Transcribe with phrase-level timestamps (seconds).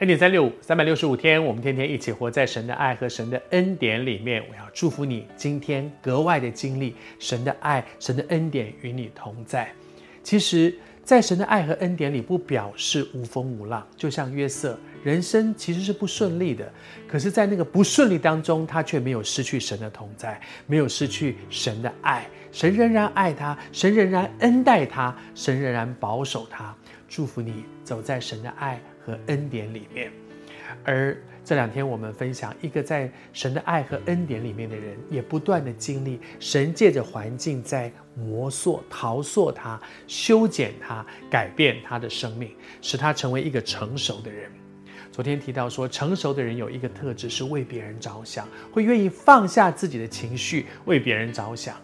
[0.00, 4.44] 恩典三六五，三百六十五天，我们天天一起活在神的爱和神的恩典里面。
[4.50, 9.72] 我要祝福你，今天格外的经历神的爱、神的恩典与你同在。
[10.22, 13.86] 其实，在神的爱和恩典里，不表示无风无浪。
[13.96, 16.70] 就像约瑟，人生其实是不顺利的，
[17.08, 22.26] 可是，在那个不顺利当中，他却没有失去神的同在，没有失去神的爱。
[22.52, 26.74] 神仍然爱他，神仍然恩待他，神仍然保守他。
[27.08, 30.10] 祝福你走在神的爱和恩典里面，
[30.84, 42.50] 而这两天我们分享一个在神的爱和恩典里面的人，也不断的经历神借着环境在磨塑、陶塑他、修剪他、改变他的生命，
[42.82, 44.50] 使他成为一个成熟的人。
[45.12, 51.74] 昨天提到说，成熟的人有一个特质是为别人着想，会愿意放下自己的情绪为别人着想；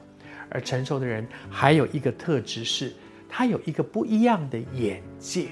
[0.51, 2.93] 而成熟的人还有一个特质是，
[3.35, 5.47] 他有一个不一样的眼界。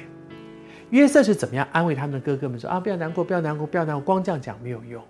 [0.90, 5.02] 约瑟是怎么样安慰他们的哥哥们说啊，不要难过，不要难过，不要难过，光这样讲没有用。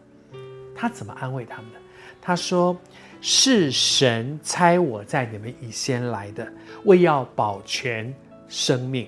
[0.77, 1.79] 他怎么安慰他们的？
[2.23, 2.79] 他说
[3.21, 6.47] ：“是神差我在你们以先来的，
[6.85, 8.15] 为要保全
[8.47, 9.07] 生命。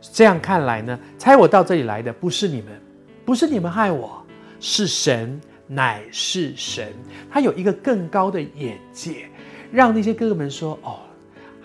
[0.00, 2.80] 这样看来呢，差我到这里来的不是你们，
[3.24, 4.22] 不是你们害我，
[4.60, 6.92] 是神，乃是神。
[7.30, 9.28] 他有一个更高的眼界，
[9.72, 10.98] 让那些哥哥们说：哦，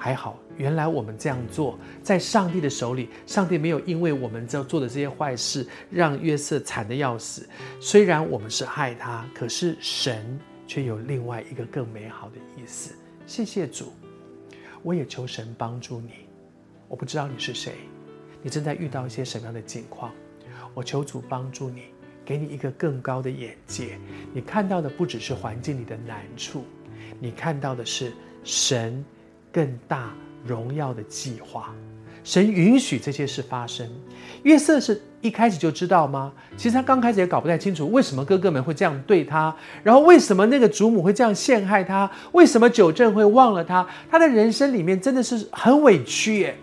[0.03, 7.47] 还好。”原来我们这样做，在上帝的手里，上帝没有因为我们这做的这些坏事，让约瑟惨得要死。
[7.79, 10.37] 虽然我们是害他，可是神
[10.67, 12.93] 却有另外一个更美好的意思。
[13.25, 13.93] 谢谢主，
[14.83, 16.11] 我也求神帮助你。
[16.89, 17.73] 我不知道你是谁，
[18.41, 20.11] 你正在遇到一些什么样的境况，
[20.75, 21.83] 我求主帮助你，
[22.23, 23.97] 给你一个更高的眼界。
[24.33, 26.63] 你看到的不只是环境里的难处，
[27.19, 28.13] 你看到的是
[28.43, 29.03] 神
[29.53, 30.09] 更大。
[30.45, 31.73] 荣耀的计划，
[32.21, 33.89] 神允许这些事发生。
[34.43, 36.33] 约瑟是一开始就知道吗？
[36.57, 43.87] 其实他刚开始也搞不太清楚，为什么哥哥们会这样对他，然后为什么那个祖母会这样陷害他，为什么久正会忘了他？
[44.11, 46.57] 他的人生里面真的是很委屈耶。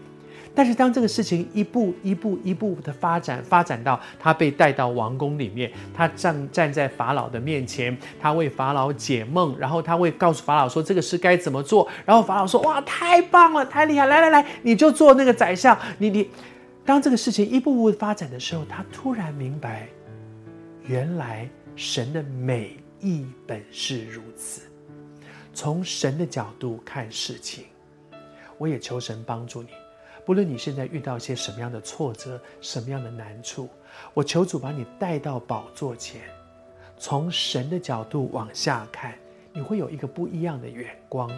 [0.60, 15.74] 但是当这个事情一步一步一步的发展，发展到他被带到王宫里面，他站站在法老的面前，他为法老解梦，然后他会告诉法老说这个事该怎么做，然后法老说哇，太棒了，太厉害，来来来，你就做那个宰相。
[15.96, 16.28] 你你，
[16.84, 19.88] 当这个事情一步步发展的时候，他突然明白，
[20.84, 24.60] 原来神的美意本是如此。
[25.54, 27.64] 从神的角度看事情，
[28.58, 29.70] 我也求神帮助你。
[30.30, 33.68] 无论你现在遇到一些什么样的挫折，什么样的难处，
[34.14, 36.20] 我求主把你带到宝座前，
[36.96, 39.12] 从神的角度往下看，
[39.52, 41.28] 你会有一个不一样的眼光。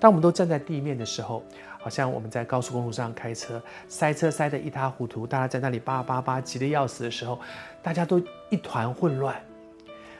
[0.00, 1.44] 当我们都站在地面的时候，
[1.78, 7.38] 好像我们在高速公路上开车，塞车塞得一塌糊涂，大家在那里叭叭叭急得要死的时候，
[7.80, 8.20] 大家都
[8.50, 9.40] 一团混乱。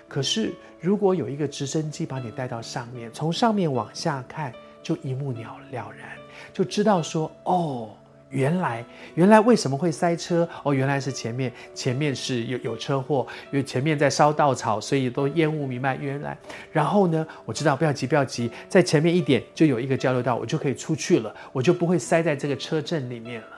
[0.06, 6.16] 可是如果有一个直升机把你带到上面，从上面往下看，就一目了了然，
[6.53, 7.91] 就知道说哦。
[8.32, 8.84] 原来，
[9.15, 10.48] 原来为什么会塞车？
[10.65, 16.00] 哦，原来是前面前面是有有车祸，因为前面在烧稻草，所以都烟雾弥漫。
[16.00, 16.37] 原来，
[16.72, 23.48] 然后呢，我知道不要急，不要急，在前面一点就有一个交流道，我就可以出去了，我就不会塞在这个车阵里面了。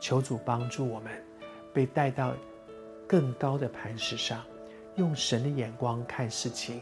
[0.00, 1.12] 求主帮助我们，
[1.72, 2.32] 被带到
[3.06, 4.42] 更高的磐石上，
[4.96, 6.80] 用神的眼光看事情，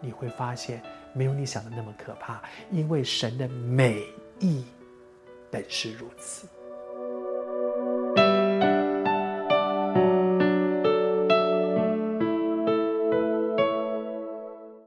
[0.00, 0.80] 你会发现
[1.12, 2.40] 没有你想的那么可怕，
[2.70, 4.04] 因为神的美
[4.38, 4.64] 意
[5.50, 6.46] 本是如此。